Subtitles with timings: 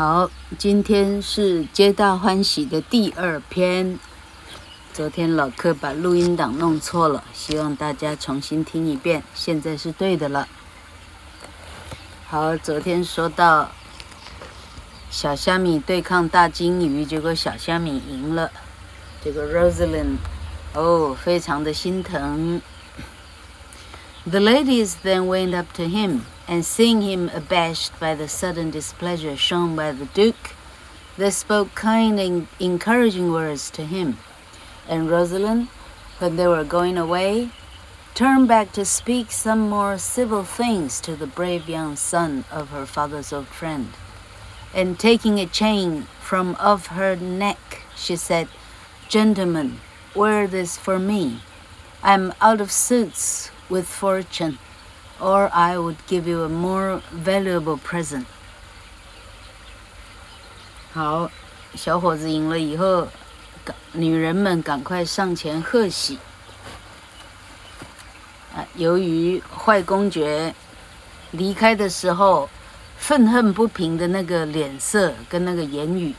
[0.00, 3.98] 好，今天是皆大欢喜的第二篇。
[4.94, 10.48] 昨天老柯把录音档弄错了，希望大家重新听一遍，现在是对的了。
[12.26, 13.72] 好，昨天说到
[15.10, 18.50] 小虾米对抗大鲸鱼，结果小虾米赢了。
[19.22, 20.16] 这个 Rosalind
[20.72, 22.62] 哦，非常的心疼。
[24.24, 26.20] The ladies then went up to him.
[26.50, 30.56] And seeing him abashed by the sudden displeasure shown by the Duke,
[31.16, 34.18] they spoke kind and encouraging words to him.
[34.88, 35.68] And Rosalind,
[36.18, 37.50] when they were going away,
[38.16, 42.84] turned back to speak some more civil things to the brave young son of her
[42.84, 43.92] father's old friend.
[44.74, 48.48] And taking a chain from off her neck, she said,
[49.08, 49.78] Gentlemen,
[50.16, 51.42] wear this for me.
[52.02, 54.58] I am out of suits with fortune
[55.20, 58.24] or I would give you a more valuable present.
[60.92, 61.30] 好，
[61.74, 63.06] 小伙子赢了以后，
[63.92, 66.18] 女人们赶快上前贺喜。
[68.54, 70.52] 啊，由于坏公爵
[71.30, 72.48] 离开的时候
[72.98, 76.14] 愤恨不平的那个脸色跟那个言语，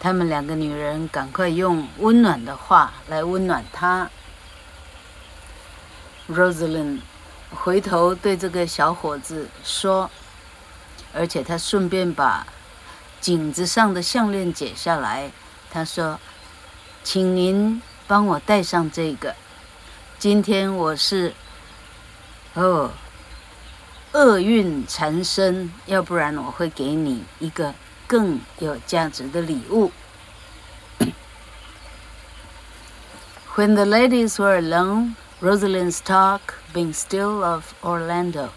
[0.00, 4.10] 他们两个女人赶快用温暖的话来温暖他。
[6.28, 7.00] Rosalind。
[7.50, 10.10] 回头对这个小伙子说，
[11.14, 12.46] 而且他顺便把
[13.20, 15.30] 颈子上的项链解下来。
[15.70, 16.18] 他说
[17.04, 19.34] ：“请您帮我戴上这个。
[20.18, 21.34] 今天我是
[22.54, 22.90] 哦，
[24.12, 27.74] 厄运缠身，要不然我会给你一个
[28.06, 29.92] 更有价值的礼物。”
[33.54, 35.14] When the ladies were alone.
[35.38, 38.52] Rosalind's talk being still of Orlando,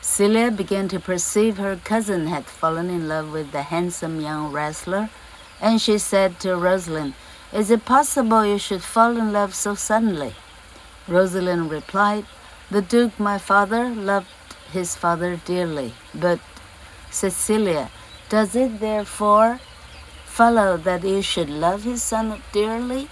[0.00, 5.10] Celia began to perceive her cousin had fallen in love with the handsome young wrestler,
[5.60, 7.14] and she said to Rosalind,
[7.52, 10.34] Is it possible you should fall in love so suddenly?
[11.08, 12.26] Rosalind replied,
[12.70, 14.28] The Duke, my father, loved
[14.70, 16.38] his father dearly, but
[17.10, 17.90] Cecilia,
[18.28, 19.58] does it therefore
[20.26, 23.08] follow that you should love his son dearly?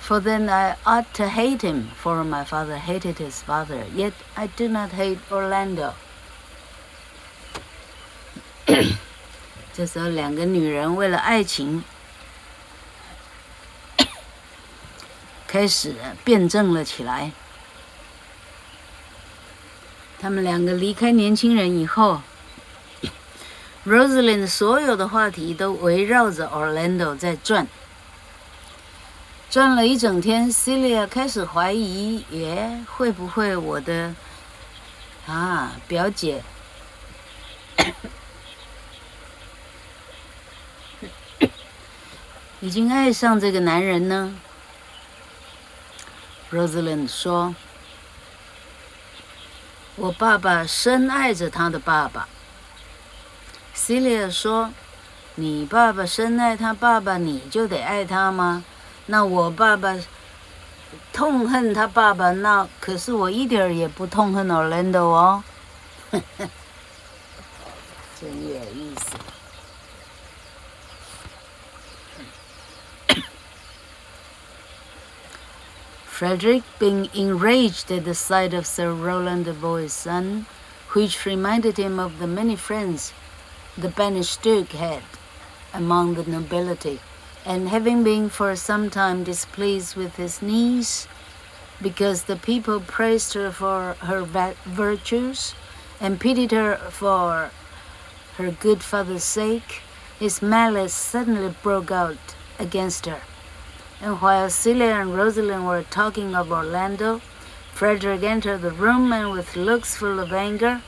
[0.00, 3.84] For then I ought to hate him, for my father hated his father.
[3.94, 5.92] Yet I do not hate Orlando.
[9.74, 11.84] 这时候，两个女人为了爱情，
[15.46, 15.94] 开始
[16.24, 17.32] 辩证了起来。
[20.18, 22.22] 他们两个离开年轻人以后
[23.86, 27.68] ，Rosalind 所有的话题都围绕着 Orlando 在转。
[29.50, 34.14] 转了一整天，Celia 开始怀疑，耶，会不会我的
[35.26, 36.42] 啊表姐
[42.60, 44.38] 已经爱上这个男人呢
[46.52, 47.54] ？Rosalind 说
[49.96, 52.28] ：“我爸爸深爱着他的爸爸。
[53.74, 54.74] ”Celia 说
[55.36, 58.62] ：“你爸爸深爱他爸爸，你就得爱他吗？”
[59.07, 59.97] 那我爸爸
[61.11, 65.43] 痛恨他爸爸，那可是我一点儿也不痛恨 Orlando 哦，
[66.11, 66.23] 真
[68.49, 69.17] 有意思。
[76.07, 80.45] Frederick, being enraged at the sight of Sir Roland de Boy's son,
[80.93, 83.11] which reminded him of the many friends
[83.75, 85.03] the banished Duke had
[85.73, 87.01] among the nobility.
[87.48, 91.08] and having been for some time displeased with his niece,
[91.80, 94.22] because the people praised her for her
[94.66, 95.54] virtues
[95.98, 97.50] and pitied her for
[98.36, 99.80] her good father's sake,
[100.18, 102.18] his malice suddenly broke out
[102.58, 103.22] against her.
[104.02, 107.22] And while Celia and Rosalind were talking of Orlando,
[107.72, 110.82] Frederick entered the room and with looks full of anger,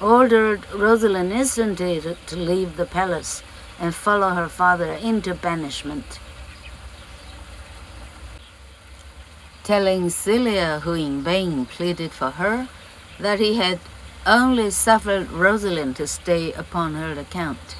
[0.00, 3.42] ordered Rosalind instantly to, to leave the palace
[3.80, 6.18] and follow her father into banishment.
[9.62, 12.68] Telling Celia, who in vain pleaded for her,
[13.18, 13.80] that he had
[14.26, 17.76] only suffered Rosalind to stay upon her account.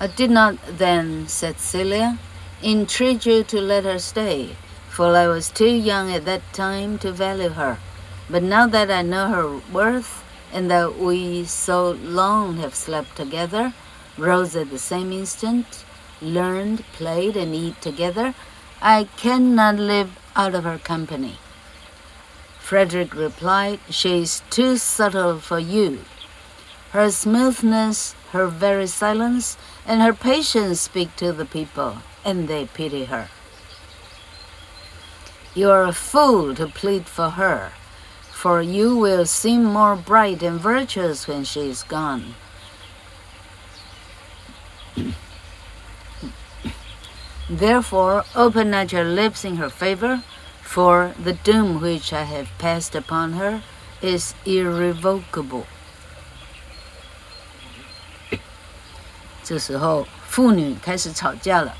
[0.00, 2.18] I did not then, said Celia,
[2.62, 4.56] entreat you to let her stay,
[4.88, 7.78] for I was too young at that time to value her.
[8.30, 10.22] But now that I know her worth,
[10.52, 13.74] and that we so long have slept together,
[14.16, 15.84] rose at the same instant,
[16.20, 18.34] learned, played, and eat together,
[18.80, 21.38] I cannot live out of her company.
[22.58, 26.00] Frederick replied, She is too subtle for you.
[26.90, 29.56] Her smoothness, her very silence,
[29.86, 33.28] and her patience speak to the people, and they pity her.
[35.54, 37.72] You are a fool to plead for her,
[38.37, 42.35] for you will seem more bright and virtuous when she is gone.
[47.49, 50.23] Therefore, open not your lips in her favor,
[50.61, 53.61] for the doom which I have passed upon her
[54.01, 55.65] is irrevocable.
[59.43, 61.75] 这时候，妇女开始吵架了。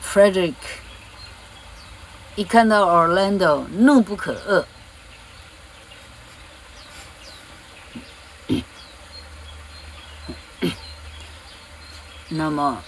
[0.00, 0.54] Frederick
[2.35, 4.65] 一看到 Orlando，怒不可遏。
[12.27, 12.83] 那么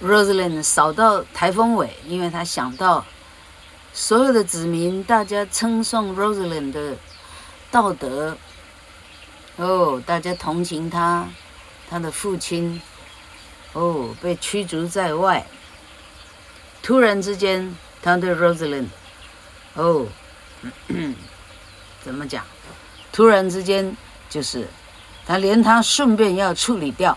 [0.00, 3.04] ，Rosalind 扫到台风尾，因为他想到
[3.92, 6.96] 所有的子民，大家称颂 Rosalind 的
[7.72, 8.36] 道德。
[9.56, 11.28] 哦，大家同情他，
[11.90, 12.80] 他的父亲，
[13.72, 15.44] 哦，被驱逐在外。
[16.82, 18.88] 突然之间，他对 Rosalind，
[19.74, 20.06] 哦，
[22.02, 22.44] 怎么讲？
[23.12, 23.96] 突然之间，
[24.28, 24.66] 就是
[25.24, 27.16] 他连他顺便要处理掉。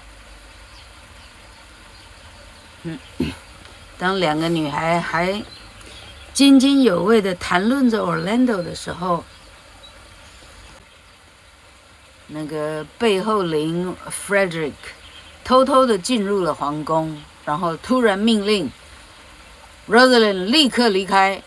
[2.84, 3.00] 嗯，
[3.98, 5.44] 当两个女孩还
[6.34, 9.24] 津津有味的谈论着 Orlando 的时候，
[12.28, 13.96] 那个背后灵
[14.28, 14.74] Frederick
[15.44, 18.70] 偷偷的进入了皇宫，然后突然命令
[19.88, 21.44] Rosalind 立刻离开，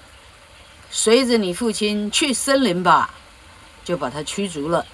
[0.90, 3.10] 随着你父亲去森林吧，
[3.84, 4.86] 就把他驱逐了，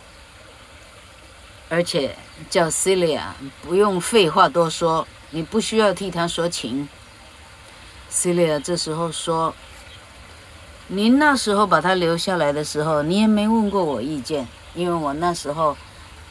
[1.68, 2.16] 而且
[2.48, 3.20] 叫 Celia
[3.62, 5.06] 不用废话多说。
[5.30, 6.88] 你不需要替他说情。
[8.08, 9.52] Celia 这时候说
[10.86, 15.76] ：“您那时候把他留下来的时候，你也没问过我意见，因为我那时候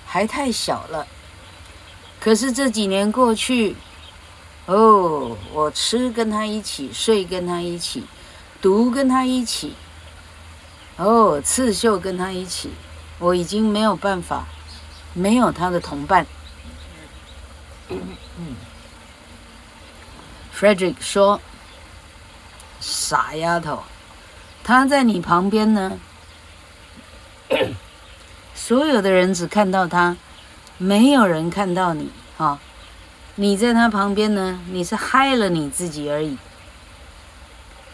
[0.05, 1.05] 还太小了。
[2.21, 3.75] 可是这几年过去，
[4.65, 8.05] 哦，我吃跟他一起，睡跟他一起，
[8.61, 9.73] 读跟他一起，
[10.97, 12.71] 哦，刺绣跟他一起，
[13.19, 14.45] 我已经没有办法，
[15.13, 16.25] 没有他的同伴。
[20.55, 21.41] ”Frederick 说
[22.79, 23.83] ：“傻丫头，
[24.63, 25.99] 他在你旁边呢。
[28.55, 30.15] 所有的人只看到他，
[30.77, 32.09] 没有人看到你。
[32.37, 32.57] 哈，
[33.35, 36.37] 你在他旁边呢，你是害了你自己而已。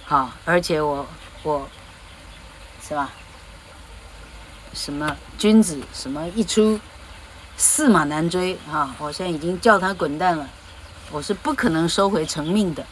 [0.04, 1.08] 好，而且我
[1.44, 1.70] 我，
[2.82, 3.12] 是吧？
[4.74, 6.80] 什么君子什么一出，
[7.58, 8.58] 驷马难追。
[8.72, 10.50] 啊，我现在已经叫他滚蛋了。”
[11.12, 12.86] 我是不可能收回成命的。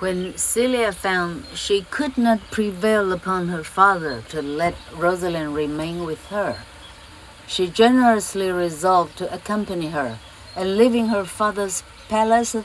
[0.00, 6.18] When Celia found she could not prevail upon her father to let Rosalind remain with
[6.30, 6.56] her,
[7.47, 10.17] she generously resolved to accompany her,
[10.55, 12.55] and leaving her father's palace,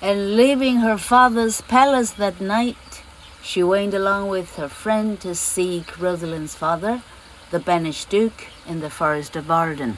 [0.00, 3.02] and leaving her father's palace that night,
[3.42, 7.02] she went along with her friend to seek Rosalind's father,
[7.50, 9.96] the banished duke, in the forest of Arden.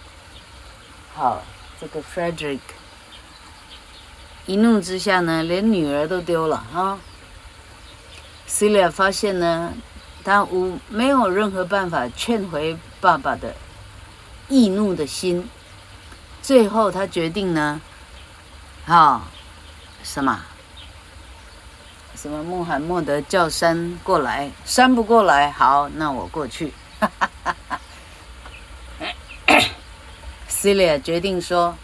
[1.14, 1.42] 好，
[1.80, 2.60] 这个 Frederick
[4.46, 6.98] 一怒之下呢，连女儿都丢了啊。
[8.46, 9.74] Celia 发现呢，
[10.23, 13.55] 他无没有任何办法劝回爸爸的
[14.47, 15.49] 易怒的心。
[16.41, 17.79] 最后，他决定呢，
[18.85, 19.27] 啊，
[20.03, 20.39] 什么？
[22.15, 22.43] 什么？
[22.43, 26.73] 穆罕默德叫山过来，山不过来，好，那我过去。
[26.99, 27.79] 哈哈哈哈
[30.49, 31.75] Celia 决定说：“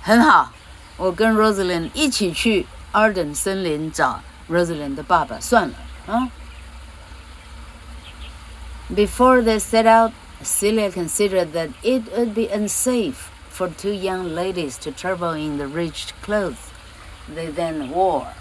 [0.00, 0.52] 很好，
[0.96, 5.74] 我跟 Rosalind 一起去 Arden 森林找 Rosalind 的爸爸算了
[6.06, 6.28] 啊。”
[8.94, 14.78] Before they set out, Celia considered that it would be unsafe for two young ladies
[14.78, 16.70] to travel in the rich clothes
[17.28, 18.32] they then wore.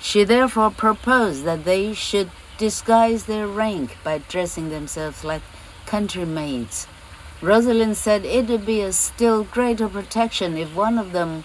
[0.00, 5.42] She therefore proposed that they should disguise their rank by dressing themselves like
[5.86, 6.86] country maids.
[7.40, 11.44] Rosalind said it would be a still greater protection if one of them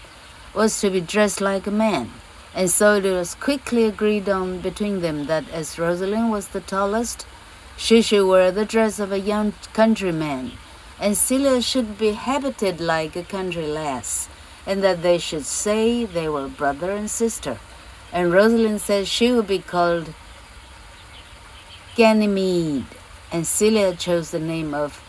[0.55, 2.09] was to be dressed like a man,
[2.55, 7.25] and so it was quickly agreed on between them that as Rosalind was the tallest,
[7.80, 10.52] she should wear the dress of a young countryman,
[10.98, 14.28] and Celia should be habited like a country lass,
[14.66, 17.58] and that they should say they were brother and sister.
[18.12, 20.14] And Rosalind said she would be called
[21.96, 22.86] Ganymede,
[23.30, 25.02] and Celia chose the name of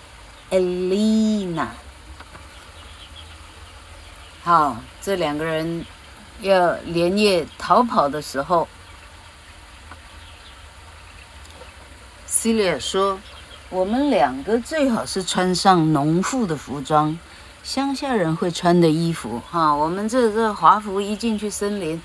[0.52, 1.76] Elena，
[4.44, 5.86] 好，这两个人
[6.42, 8.68] 要连夜逃跑的时候
[12.43, 13.21] Celia 说
[13.71, 17.17] ：“我们两个最好是穿上农妇的服装，
[17.63, 19.41] 乡下人会穿的衣服。
[19.49, 22.03] 哈，我们这这华服一进去森林，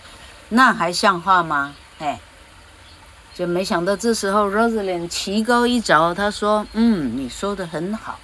[0.50, 1.74] 那还像话吗？
[1.98, 2.20] 哎，
[3.34, 8.20] 就没想到这时候 Rosalind 棋高一着，她说：‘嗯，你说的很好，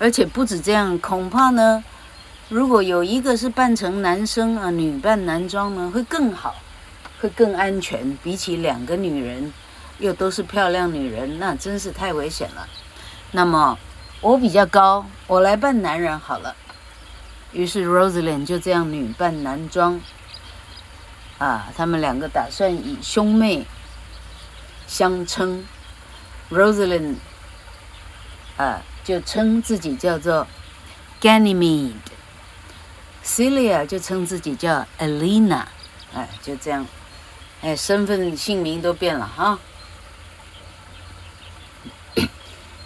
[0.00, 1.84] 而且不止这样，恐怕呢，
[2.48, 6.56] 如果有一个是扮成男生啊，女扮男装呢，会更好，
[7.20, 9.52] 会更安全，比起两个女人。’”
[10.02, 12.68] 又都是漂亮女人，那真是太危险了。
[13.30, 13.78] 那么
[14.20, 16.56] 我比较高，我来扮男人好了。
[17.52, 20.00] 于是 Rosalind 就这样女扮男装。
[21.38, 23.64] 啊，他们两个打算以兄妹
[24.88, 25.64] 相称。
[26.50, 27.18] Rosalind
[28.56, 30.48] 啊，就称自己叫做
[31.20, 35.66] Ganymede，Celia 就称自己叫 Alina，
[36.12, 36.84] 哎，就这样，
[37.62, 39.60] 哎，身份姓名都变了哈。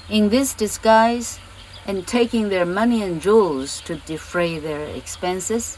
[0.09, 1.39] In this disguise,
[1.87, 5.77] and taking their money and jewels to defray their expenses,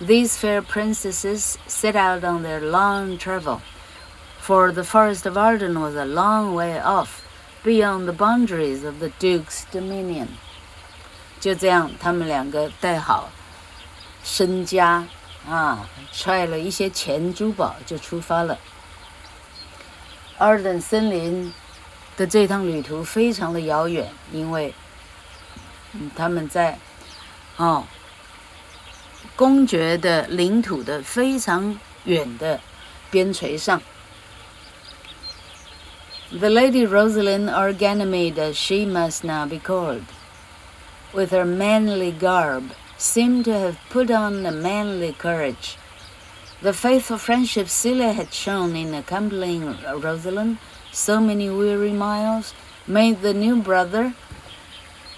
[0.00, 3.60] these fair princesses set out on their long travel.
[4.38, 7.22] For the forest of Arden was a long way off,
[7.64, 10.28] beyond the boundaries of the Duke's dominion.
[11.40, 13.30] 就这样，他们两个带好
[14.22, 15.06] 身家
[15.48, 18.58] 啊，揣了一些钱珠宝，就出发了。
[20.38, 21.52] Arden 森林。
[22.20, 24.72] 的这趟旅途非常的遥远，因为，
[25.92, 26.78] 嗯，他们在，
[27.56, 27.84] 哦，
[29.34, 32.60] 公爵的领土的非常远的
[33.10, 33.80] 边陲上。
[36.30, 40.02] The Lady Rosalind or Ganymede, as she must now be called,
[41.12, 45.76] with her manly garb, seemed to have put on a manly courage.
[46.62, 50.56] The faithful friendship Celia had shown in accompanying Rosalind
[50.92, 52.54] so many weary miles,
[52.86, 54.14] made the new brother,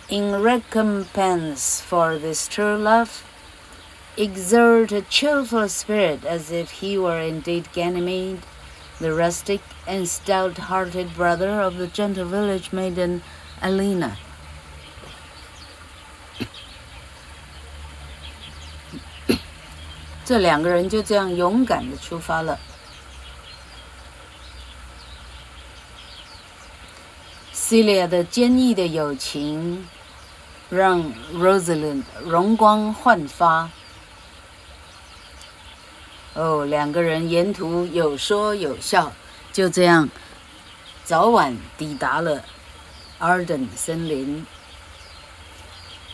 [0.08, 3.24] in recompense for this true love,
[4.16, 8.40] exert a cheerful spirit as if he were indeed Ganymede,
[8.98, 13.22] the rustic and stout-hearted brother of the gentle village maiden
[13.62, 14.16] Alina.
[20.24, 22.58] 这两个人就这样勇敢地出发了。
[27.72, 29.86] Celia 的坚毅的友情，
[30.70, 33.70] 让 Rosalind 容光焕发。
[36.34, 39.12] 哦，两个人沿途有说有笑，
[39.52, 40.08] 就这样，
[41.04, 42.44] 早晚抵达了
[43.18, 44.46] Arden 森林。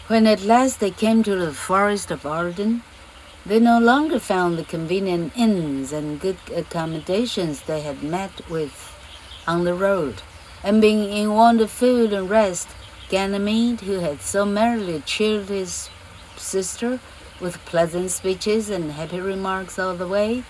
[0.08, 2.82] When at last they came to the forest of Arden,
[3.46, 8.72] they no longer found the convenient inns and good accommodations they had met with
[9.46, 10.14] on the road.
[10.63, 12.67] And being in want of food and rest,
[13.09, 15.89] Ganymede, who had so merrily cheered his
[16.35, 16.99] sister
[17.39, 20.43] with pleasant speeches and happy remarks all the way,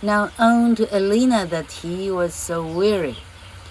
[0.00, 3.16] now owned to Alina that he was so weary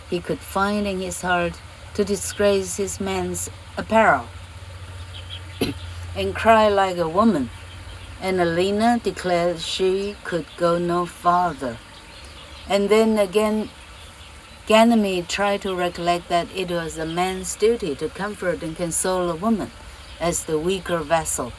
[0.10, 1.60] he could find in his heart
[1.94, 4.27] to disgrace his man's apparel
[6.15, 7.50] and cry like a woman.
[8.22, 11.77] And Alina declared she could go no farther.
[12.67, 13.70] And then again
[14.68, 19.36] Ganymede tried to recollect that it was a man's duty to comfort and console a
[19.36, 19.72] woman
[20.20, 21.54] as the weaker vessel.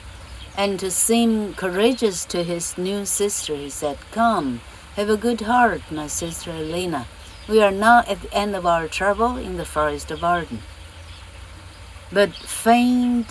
[0.59, 4.61] And to seem courageous to his new sister, he said, Come,
[4.97, 7.07] have a good heart, my sister Elena.
[7.49, 10.61] We are now at the end of our trouble in the forest of Arden.
[12.13, 13.27] But feigned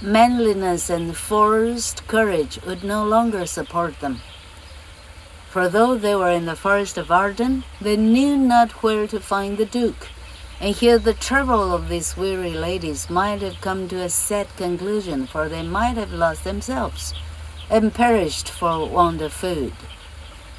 [0.00, 4.22] manliness and forced courage would no longer support them.
[5.58, 9.58] For though they were in the forest of Arden, they knew not where to find
[9.58, 10.06] the Duke,
[10.60, 15.26] and here the trouble of these weary ladies might have come to a sad conclusion,
[15.26, 17.12] for they might have lost themselves
[17.68, 19.72] and perished for want of food.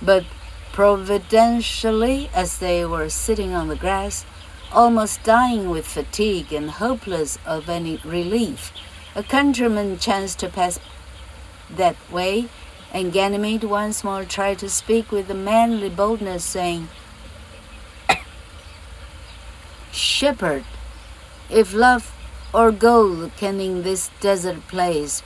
[0.01, 0.25] But
[0.73, 4.25] providentially, as they were sitting on the grass,
[4.73, 8.73] almost dying with fatigue and hopeless of any relief,
[9.15, 10.77] a countryman chanced to pass
[11.69, 12.49] that way
[12.91, 16.89] and Ganymede once more tried to speak with a manly boldness, saying,
[19.91, 20.63] Shepherd,
[21.49, 22.13] if love
[22.53, 25.21] or gold can in this desert place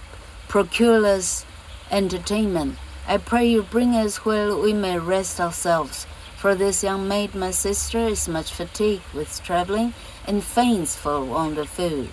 [0.48, 1.46] procure us
[1.90, 2.78] entertainment,
[3.08, 6.06] I pray you bring us where we may rest ourselves.
[6.38, 9.94] For this young maid, my sister, is much fatigued with traveling
[10.28, 12.10] and faints for want of food.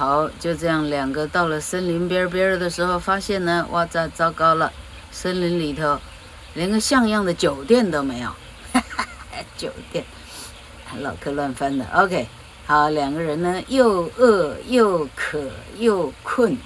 [0.00, 4.72] 好，就这样，两个到了森林边边的时候，发现呢，哇，这糟糕了，
[5.12, 6.00] 森林里头
[6.54, 8.30] 连个像样的酒店都没有，
[8.72, 9.06] 哈哈。
[9.58, 10.02] 酒店，
[11.00, 11.84] 老客乱翻的。
[11.92, 12.26] OK，
[12.64, 15.38] 好，两个人呢，又饿又渴
[15.76, 16.56] 又困。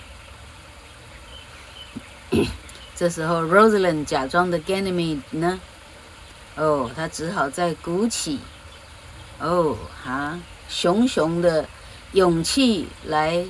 [2.95, 5.59] 这时候，Rosalind 假装的 Ganymede 呢？
[6.55, 8.39] 哦，他只好再鼓起，
[9.41, 10.39] 哦，哈，
[10.69, 11.69] 熊熊的
[12.15, 13.45] 勇气来，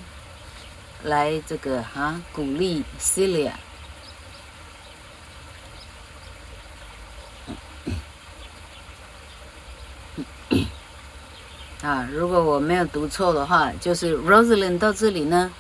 [1.03, 3.53] 来这个哈鼓励 Celia。
[11.83, 15.53] 啊，如果我没有读错的话，就是 Rosalind 到这里呢，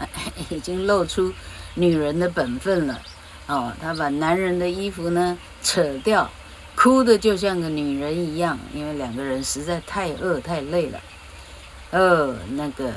[0.50, 1.32] 已经露出
[1.76, 3.00] 女人的本分了。
[3.46, 6.30] 哦，她把男人的衣服呢扯掉，
[6.74, 11.00] 哭的就像个女人一样，因为两个人实在太饿太累了。
[11.90, 12.92] 哦，那个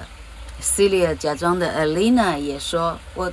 [0.61, 3.31] Celia 假装的 Alina 也说：“我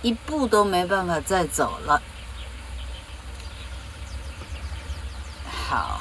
[0.00, 2.00] 一步都没办法再走了。”
[5.68, 6.00] 好。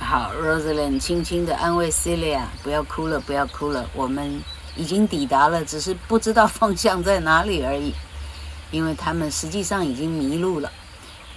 [0.00, 4.42] 好，Rosalind 轻轻地安慰 Celia：“ 不要哭了，不要哭了，我们
[4.76, 7.94] 已经抵达了，只是不知道方向在哪里而已。
[8.72, 10.70] 因为他们实际上已经迷路了，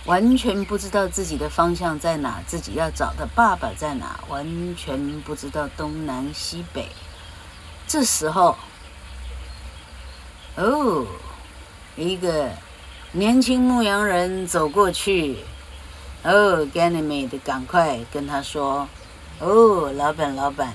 [0.10, 6.88] 完全不知道自己的方向在哪，自己要找的爸爸在哪，完全不知道东南西北。
[7.86, 8.58] 这时候，
[10.56, 11.06] 哦，
[11.96, 12.50] 一个
[13.12, 15.38] 年轻牧羊人走过去。”
[16.26, 18.90] 哦，Ganymede，赶快跟他说
[19.40, 20.74] ：“哦，老板，老板，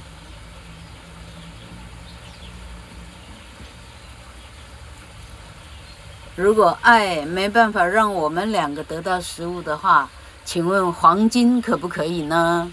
[6.36, 10.08] 如果爱没办法让我们两个得到食物的话，
[10.44, 12.72] 请问黄金可不可以呢？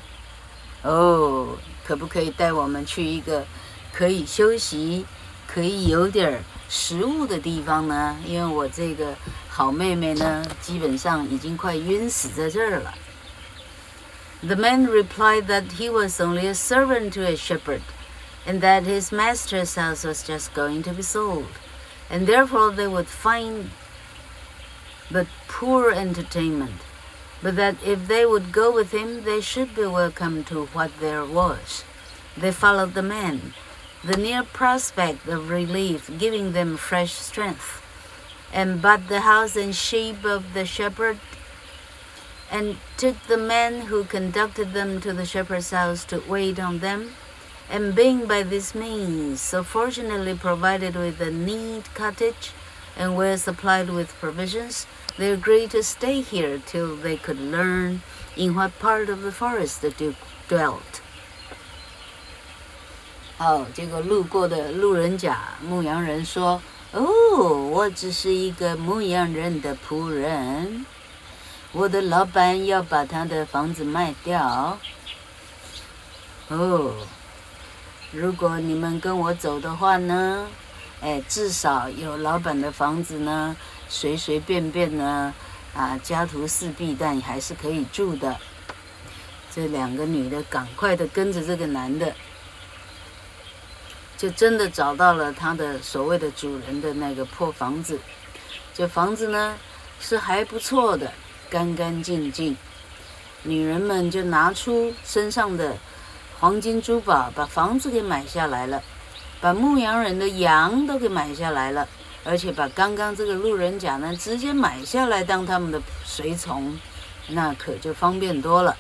[0.84, 3.46] 哦，可不可以带我们去一个
[3.94, 5.06] 可以休息、
[5.48, 8.18] 可以有点食物的地方呢？
[8.26, 9.14] 因为我这个。”
[9.54, 12.94] 好妹妹呢，基本上已经快晕死在这儿了。
[14.42, 17.82] The man replied that he was only a servant to a shepherd,
[18.48, 21.44] and that his master's house was just going to be sold,
[22.12, 23.72] and therefore they would find
[25.10, 26.82] but poor entertainment,
[27.42, 31.26] but that if they would go with him, they should be welcome to what there
[31.26, 31.84] was.
[32.38, 33.54] They followed the man,
[34.04, 37.82] the near prospect of relief giving them fresh strength
[38.54, 41.18] and bought the house and sheep of the shepherd,
[42.52, 47.14] and took the man who conducted them to the shepherd's house to wait on them
[47.71, 52.53] And being by this means so fortunately provided with a neat cottage
[52.97, 54.87] and well supplied with provisions,
[55.19, 58.03] they agreed to stay here till they could learn
[58.37, 60.17] in what part of the forest the duke
[60.49, 61.01] dwelt.
[63.39, 66.63] 哦，这个路过的路人甲牧羊人说。
[66.93, 70.87] 哦，我只是一个牧羊人的仆人。
[71.73, 74.79] 我的老板要把他的房子卖掉。
[76.49, 76.95] 哦，
[78.12, 80.46] 如果你们跟我走的话呢，
[81.00, 83.56] 哎，至少有老板的房子呢，
[83.88, 85.34] 随随便便呢，
[85.74, 88.36] 啊，家徒四壁，但还是可以住的。
[89.54, 92.14] 这两个女的赶快的跟着这个男的。
[94.18, 97.98] 就真的找到了他的所谓的主人的那个破房子，
[98.74, 99.56] 这房子呢
[100.02, 101.12] 是还不错的，
[101.50, 102.58] 干干净净。
[103.44, 105.76] 女人们就拿出身上的
[106.42, 108.82] 黄金珠宝，把房子给买下来了，
[109.40, 111.88] 把牧羊人的羊都给买下来了，
[112.24, 116.80] 而且把刚刚这个路人甲呢直接买下来当他们的随从，
[117.28, 118.76] 那可就方便多了。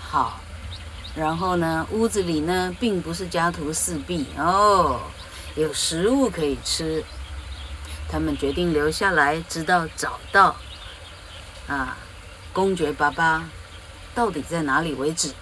[0.00, 0.40] 好。
[1.14, 5.00] 然后呢，屋子里呢，并不是家徒四壁哦，
[5.56, 7.04] 有食物可以吃。
[8.08, 10.54] 他们决定留下来，直到找到
[11.66, 11.96] 啊，
[12.57, 13.49] 公爵爸爸
[14.13, 15.33] 到底在哪里为止。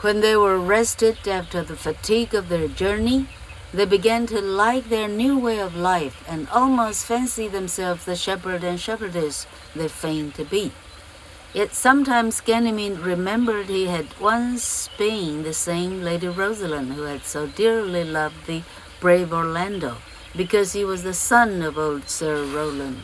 [0.00, 3.26] When they were rested after the fatigue of their journey,
[3.74, 8.62] they began to like their new way of life and almost fancy themselves the shepherd
[8.62, 10.72] and shepherdess they feigned to be.
[11.52, 17.46] Yet sometimes Ganymede remembered he had once been the same Lady Rosalind who had so
[17.46, 18.62] dearly loved the
[19.00, 19.96] brave Orlando,
[20.36, 23.02] because he was the son of old Sir Roland,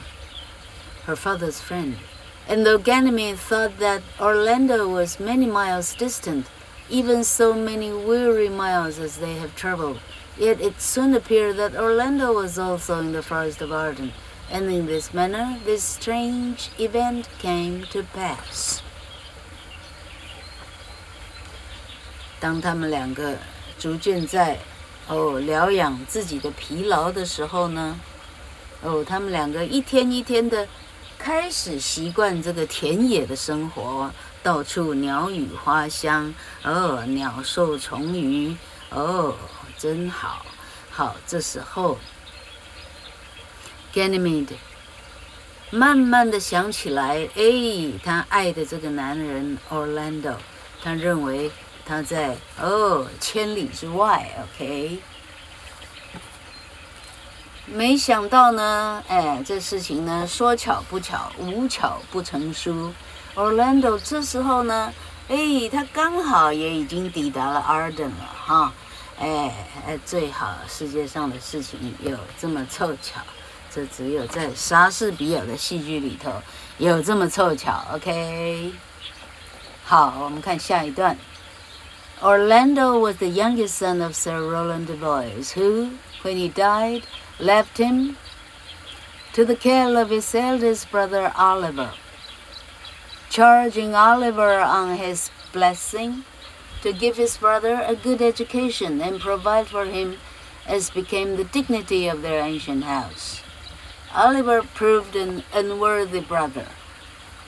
[1.09, 1.97] her father's friend.
[2.49, 6.47] And though Ganymede thought that Orlando was many miles distant,
[6.91, 9.99] even so many weary miles as they have traveled,
[10.37, 14.13] yet it soon appeared that Orlando was also in the forest of Arden,
[14.51, 18.83] And in this manner, this strange event came to pass.
[22.41, 23.39] 当他们两个
[23.79, 24.59] 逐渐在
[25.09, 27.99] 哦，疗养自己的疲劳的时候呢，
[28.83, 30.69] 哦，他们两个一天一天的
[31.20, 34.10] 开始习惯这个田野的生活，
[34.42, 38.56] 到处鸟语花香，哦，鸟兽虫鱼，
[38.90, 39.36] 哦，
[39.78, 40.46] 真好，
[40.90, 42.00] 好，这时候
[43.94, 44.56] ，Ganymede
[45.70, 50.38] 慢慢的想起来，哎，他爱的这个男人 Orlando，
[50.82, 51.52] 他认为。
[51.86, 55.00] 他在哦，千里之外，OK。
[57.72, 62.92] 没想到呢，哎，这事情呢，说巧不巧，无巧不成书。
[63.36, 64.92] Orlando 这时候呢，
[65.28, 68.74] 哎，他刚好也已经抵达了 Arden 了，哈，
[69.20, 69.54] 哎
[69.86, 73.22] 哎，最好世界上的事情有这么凑巧，
[73.72, 76.32] 这只有在莎士比亚的戏剧里头
[76.80, 78.74] 有这么凑巧，OK。
[79.86, 81.16] 好，我们看下一段。
[82.22, 87.06] Orlando was the youngest son of Sir Roland de Boys, who, when he died,
[87.40, 88.18] left him
[89.34, 91.94] to the care of his eldest brother Oliver,
[93.30, 96.26] charging Oliver on his blessing
[96.82, 100.18] to give his brother a good education and provide for him
[100.66, 103.42] as became the dignity of their ancient house.
[104.14, 106.68] Oliver proved an unworthy brother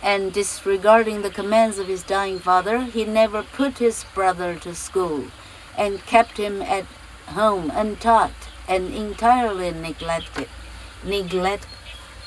[0.04, 5.26] and disregarding the commands of his dying father, he never put his brother to school
[5.78, 6.86] and kept him at
[7.28, 10.49] home untaught and entirely neglected.
[11.05, 11.63] Neglect,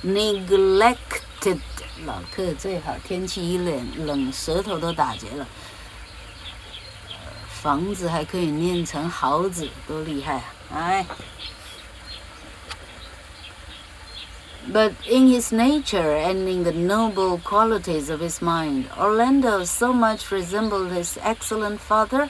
[0.04, 1.60] neglected.
[2.06, 5.48] 老客最好，天气一冷，冷舌头都打结了。
[7.62, 10.44] 房子还可以念成豪子，多厉害啊！
[10.72, 11.06] 哎。
[14.72, 20.92] But in his nature and in the noble qualities of his mind, Orlando so much resembled
[20.92, 22.30] his excellent father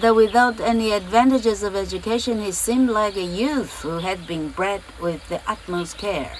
[0.00, 4.82] that without any advantages of education, he seemed like a youth who had been bred
[5.00, 6.32] with the utmost care.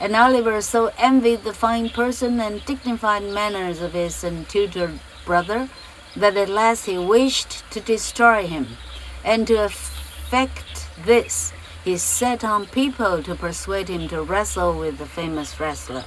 [0.00, 5.68] And Oliver so envied the fine person and dignified manners of his untutored brother
[6.16, 8.76] that at last he wished to destroy him.
[9.24, 11.52] And to effect this,
[11.84, 16.04] he set on people to persuade him to wrestle with the famous wrestler,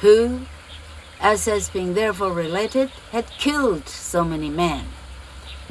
[0.00, 0.42] who,
[1.20, 4.86] as has been therefore related, had killed so many men.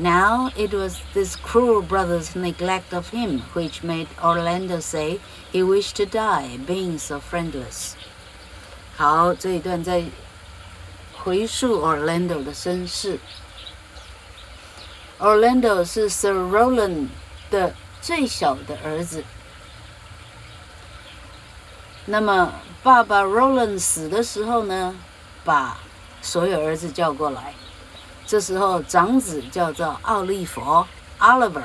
[0.00, 5.20] Now it was this cruel brother's neglect of him which made Orlando say
[5.50, 7.94] he wished to die, being so friendless.
[8.96, 10.04] 好，这一段在
[11.14, 13.18] 回述 Orlando 的身世。
[15.18, 17.08] Orlando 是 Sir Roland
[17.50, 19.24] 的最小的儿子，
[22.04, 24.94] 那么爸爸 Roland 死的时候呢，
[25.42, 25.78] 把
[26.20, 27.54] 所有儿子叫过来。
[28.31, 30.61] 这时候长子叫做奥利弗
[31.19, 31.63] Oliver。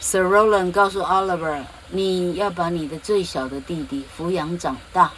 [0.00, 5.12] Sir Roland 告诉 Oliver：“ 你要把你的最小的弟弟抚养长大，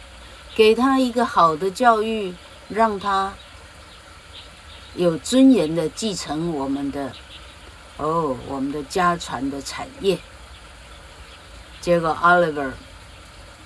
[0.53, 2.35] 给他一个好的教育，
[2.67, 3.31] 让他
[4.95, 7.13] 有尊严的继承我们的。”
[7.95, 10.19] 哦，我们的家传的产业。
[11.79, 12.71] 结果，Oliver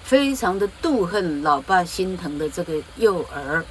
[0.03, 3.65] 非常的妒恨老爸心疼的这个幼儿。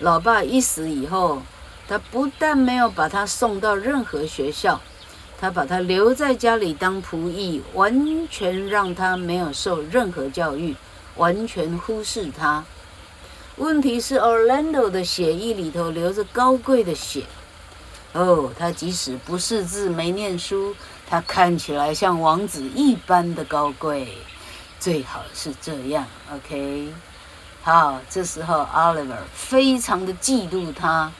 [0.00, 1.42] 老爸一死以后，
[1.88, 4.80] 他不但没有把他送到任何学校，
[5.40, 10.76] 他把他留在家里当仆役，完全让他没有受任何教育，
[11.16, 12.64] 完全忽视他。
[13.56, 17.24] 问题是，Orlando 的血液里头流着高贵的血。
[18.12, 20.74] 哦，他即使不识字、没念书，
[21.08, 24.08] 他看起来像王子一般的高贵，
[24.78, 26.04] 最好是这样。
[26.30, 26.92] OK，
[27.66, 31.10] 好，这时候 Oliver 非常的嫉妒他，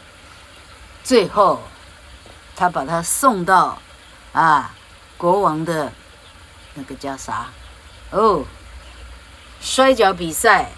[1.03, 1.61] 最后
[2.55, 3.83] 他把他送到
[4.33, 4.73] 啊
[5.17, 5.93] 国王的
[6.75, 7.49] 那个叫啥？
[8.13, 8.45] 哦，
[9.61, 10.71] 摔跤比赛，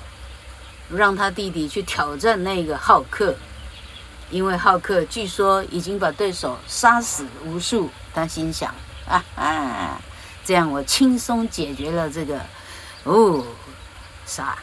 [0.88, 3.34] 让他弟弟去挑战那个浩克。
[4.30, 8.74] 因为浩克据说已经把对手杀死无数，他心想：
[9.06, 10.00] 啊啊，
[10.46, 12.40] 这样我轻松解决了这个
[13.04, 13.44] 哦，
[14.24, 14.56] 啥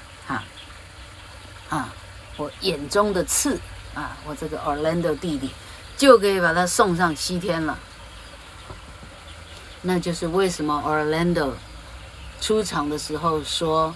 [1.76, 1.94] 啊，
[2.38, 3.60] 我眼中的刺
[3.94, 5.50] 啊，我这个 Orlando 弟弟
[5.98, 7.78] 就可以把他送上西天了。
[9.82, 11.54] 那就是为什么 Orlando
[12.40, 13.96] 出场的时候说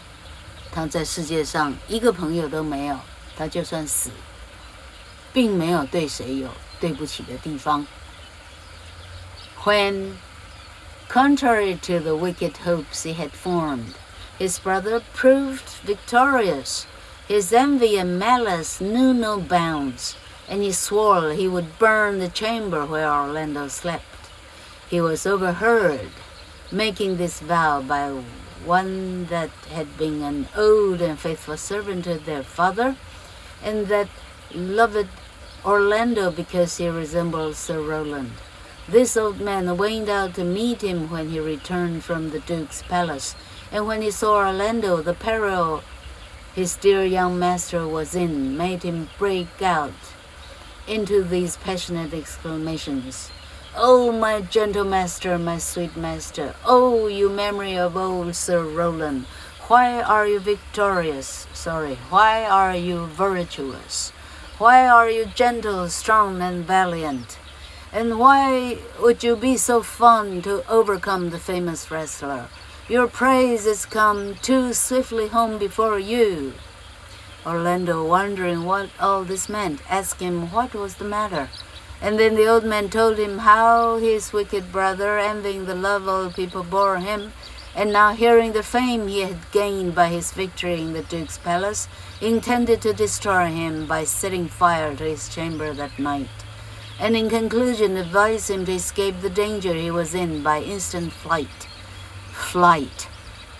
[0.71, 2.99] 他在世界上一个朋友都没有，
[3.37, 4.09] 他就算死。
[5.31, 7.85] 并没有对谁有对不起的地方。
[9.63, 10.13] When,
[11.07, 13.93] contrary to the wicked hopes he had formed,
[14.39, 16.85] his brother proved victorious,
[17.29, 20.15] his envy and malice knew no bounds,
[20.49, 24.31] and he swore he would burn the chamber where Orlando slept.
[24.89, 26.09] he was overheard
[26.71, 28.09] making this vow by
[28.65, 32.95] one that had been an old and faithful servant to their father,
[33.63, 34.09] and that
[34.55, 35.07] loved
[35.63, 38.31] Orlando because he resembled Sir Roland.
[38.87, 43.35] This old man went out to meet him when he returned from the Duke's palace,
[43.71, 45.83] and when he saw Orlando, the peril
[46.55, 49.93] his dear young master was in made him break out
[50.87, 53.29] into these passionate exclamations.
[53.75, 59.25] Oh, my gentle master, my sweet master, oh, you memory of old Sir Roland,
[59.69, 61.45] why are you victorious?
[61.53, 64.11] Sorry, why are you virtuous?
[64.57, 67.37] Why are you gentle, strong, and valiant?
[67.93, 72.47] And why would you be so fond to overcome the famous wrestler?
[72.89, 76.53] Your praise has come too swiftly home before you.
[77.45, 81.49] Orlando, wondering what all this meant, asked him what was the matter.
[82.01, 86.31] And then the old man told him how his wicked brother, envying the love all
[86.31, 87.31] people bore him,
[87.75, 91.87] and now hearing the fame he had gained by his victory in the Duke's palace,
[92.21, 96.27] intended to destroy him by setting fire to his chamber that night
[96.99, 101.68] and in conclusion advised him to escape the danger he was in by instant flight
[102.38, 103.08] Flight.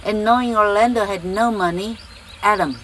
[0.04, 1.98] And knowing Orlando had no money,
[2.42, 2.76] Adam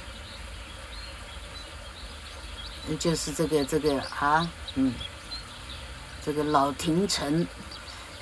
[2.98, 4.94] 就是这个这个啊，嗯，
[6.24, 7.46] 这个老廷臣，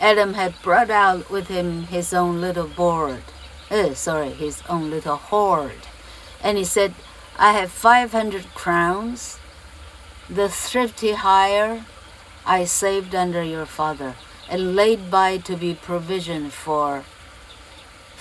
[0.00, 3.22] Adam had brought out with him his own little board,
[3.70, 5.86] uh, sorry, his own little hoard,
[6.42, 6.92] and he said,
[7.38, 9.38] "I have five hundred crowns,
[10.28, 11.84] the thrifty hire
[12.44, 14.14] I saved under your father
[14.50, 17.04] and laid by to be provision for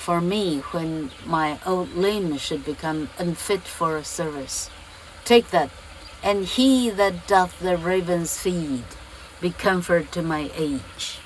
[0.02, 4.68] for me when my old limb should become unfit for service.
[5.24, 5.70] Take that,
[6.24, 8.84] and he that doth the ravens feed,
[9.40, 11.20] be comfort to my age.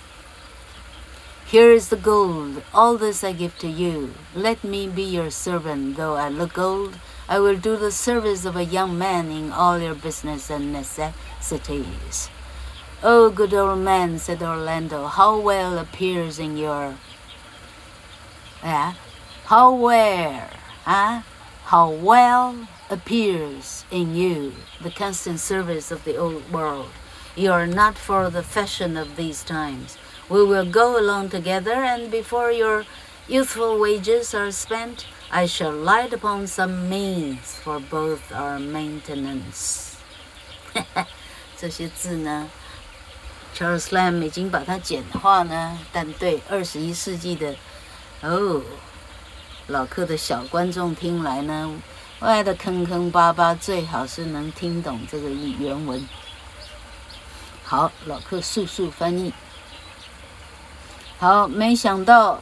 [1.46, 4.12] Here is the gold, all this I give to you.
[4.34, 6.98] Let me be your servant, though I look old.
[7.28, 12.28] I will do the service of a young man in all your business and necessities.
[13.02, 16.96] Oh, good old man, said Orlando, how well appears in your
[18.65, 18.93] Yeah?
[19.45, 20.49] How well,
[20.85, 21.21] huh?
[21.65, 26.89] How well appears in you the constant service of the old world.
[27.35, 29.97] You are not for the fashion of these times.
[30.29, 32.85] We will go along together, and before your
[33.27, 39.95] youthful wages are spent, I shall light upon some means for both our maintenance.
[41.57, 42.49] 这些字呢？
[43.53, 47.55] Charles Lamb 已经把它简化呢，但对二十一世纪的
[48.26, 48.60] 哦
[49.68, 51.70] 老客的小观众听来呢，
[52.20, 56.04] 歪的坑坑巴巴，最好是能听懂这个原文。
[57.62, 59.32] 好，老客速速翻译。
[61.18, 62.40] 好，没想到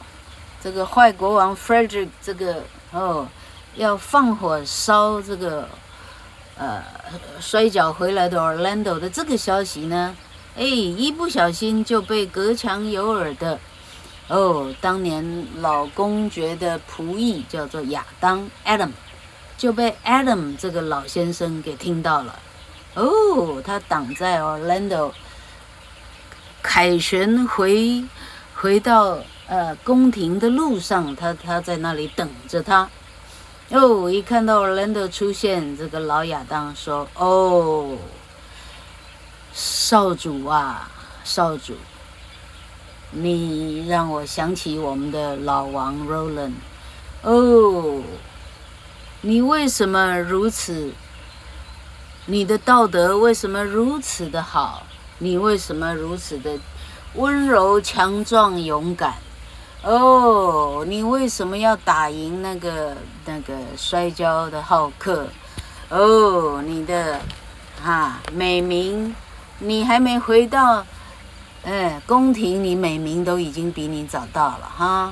[0.61, 3.27] 这个坏国王 Frederick 这个哦
[3.75, 5.67] 要放火烧这个
[6.57, 6.83] 呃
[7.39, 10.15] 摔跤回来的 Orlando 的这个消息呢。
[10.55, 13.59] 哎，一不小心就被隔墙有耳的
[14.27, 18.91] 哦，当年老公爵的仆役叫做亚当 Adam，
[19.57, 22.39] 就被 Adam 这个老先生给听到了。
[22.95, 25.11] 哦，他挡在 Orlando
[26.61, 28.03] 凯旋回
[28.55, 32.89] 回到呃宫廷的路上，他他在那里等着他。
[33.69, 37.97] 哦，一看到 Orlando 出现，这个老亚当说：“哦。”
[39.57, 40.89] 少主啊，
[41.23, 41.73] 少主，
[43.11, 46.53] 你让我想起我们的老王 Roland。
[47.21, 48.01] 哦，
[49.21, 50.91] 你为什么如此？
[52.25, 54.83] 你的道德为什么如此的好？
[55.19, 56.57] 你为什么如此的
[57.13, 59.15] 温柔、强壮、勇敢？
[59.83, 65.27] 哦，你为什么要打赢那个那个摔跤的浩克？
[65.89, 67.21] 哦，你的
[67.83, 69.15] 哈、美名。
[69.59, 70.85] 你还没回到，
[71.65, 75.11] 哎，宫廷，你美名都已经比你早到了哈。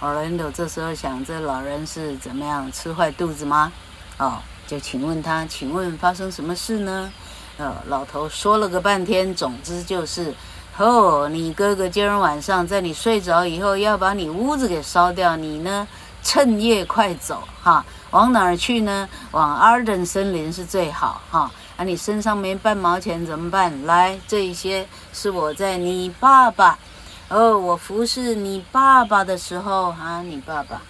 [0.00, 3.72] Orlando 这时候想，这老人是怎么样吃坏肚子吗？
[4.18, 7.12] 哦，就请问他，请问发生什么事呢？
[7.58, 10.34] 呃，老头说了个半天，总之就是，
[10.78, 15.86] 哦，你哥哥今儿晚上在你睡着以后要把你屋子给烧掉，你呢
[16.24, 19.08] 趁夜快走哈，往哪儿去呢？
[19.30, 21.48] 往 Arden 森林是最好哈。
[21.84, 23.84] 你身上没半毛钱怎么办？
[23.86, 26.78] 来，这一些是我在你爸爸，
[27.28, 30.80] 哦，我服侍你爸爸的时候啊，你爸爸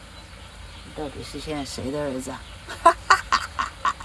[0.96, 2.40] 到底是现在谁的儿子啊？
[2.82, 3.96] 哈哈哈哈哈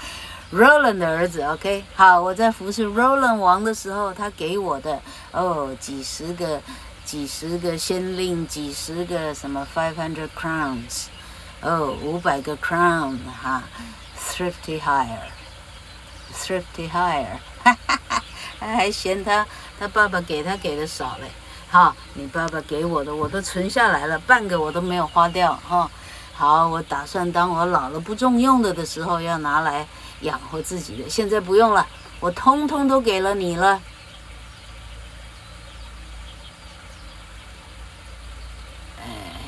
[0.51, 4.99] ，Roland 的儿子，OK，好，我在服侍 Roland 王的时候，他给我的
[5.31, 6.61] 哦几十个
[7.05, 11.05] 几十个先令，几十个什么 five hundred crowns，
[11.61, 13.63] 哦，五百个 crown 哈
[14.19, 14.81] ，thrifty
[16.33, 18.23] Thrifty Hire，哈哈哈，
[18.59, 19.45] 还嫌他
[19.79, 21.29] 他爸爸给他给的少嘞，
[21.69, 25.89] 哈，你爸爸给我的我都存下来了，半个我都没有花掉哈。
[26.33, 29.87] 好，我打算当我老了不中用的的时候要拿来
[30.21, 31.87] 养活自己的，现在不用了，
[32.19, 33.81] 我通通都给了你了。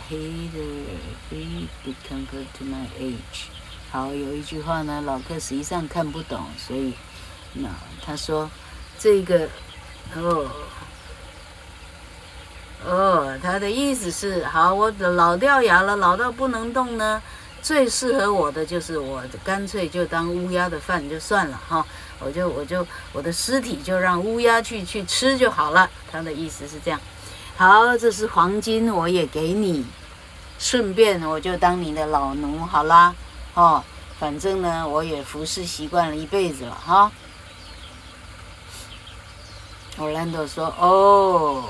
[0.10, 0.98] ，Heather,
[1.30, 3.59] he did compare to my age。
[3.91, 6.93] 好，有一句话呢，老客实际上看不懂，所以
[7.54, 7.69] 那
[8.06, 8.49] 他说
[8.97, 9.49] 这个
[10.15, 10.49] 哦。
[12.86, 17.21] 哦，他的意思是，好，我老掉牙了，老到不能动呢。
[17.62, 21.86] 最适合我的就是，我干脆就当乌鸦的饭就算了哈，
[22.19, 25.89] 我就我就我的尸体就让乌鸦去去吃就好了。
[26.10, 26.97] 他的意思是这样。
[27.58, 29.86] 好，这是黄金，我也给你，
[30.58, 33.13] 顺便我就当你的老奴好啦。
[33.54, 33.84] 哦，
[34.20, 37.12] 反正呢，我也服侍习惯了一辈子了哈。
[39.98, 41.66] Orlando 说，哦。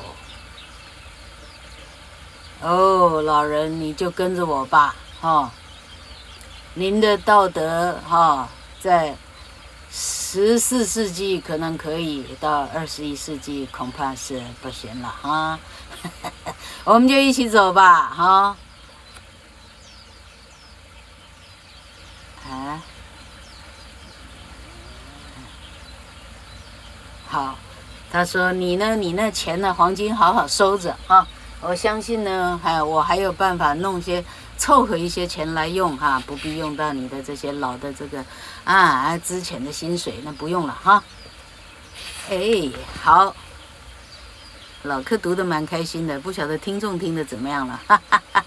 [2.62, 5.50] 哦，老人，你就跟着我吧，哈、
[6.74, 8.50] 您的道德，哈、
[8.82, 9.16] 在
[9.90, 15.58] 十四世纪可能可以，到二十一世纪恐怕是不行了，哈。
[16.84, 18.58] 我们就一起走吧，哈、
[22.50, 22.82] 啊。
[27.28, 27.56] 好，
[28.12, 28.96] 他说你呢？
[28.96, 29.72] 你那钱呢？
[29.72, 31.28] 黄金好好收着，啊、
[31.62, 34.26] 我相信呢，还我还有办法弄些
[34.58, 38.26] 凑合一些钱来用哈，不必用到你的这些老的这个
[38.64, 41.04] 啊之前的薪水，那不用了哈。
[42.32, 42.72] 哎，
[43.04, 43.36] 好，
[44.82, 48.46] 老客读得蛮开心的，不晓得听众听得怎么样了，哈哈哈。